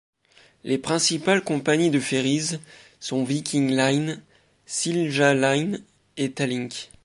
[0.63, 2.57] Les principales compagnies de ferries
[2.99, 4.19] sont Viking Line,
[4.65, 5.83] Silja Line
[6.17, 6.89] et Tallink.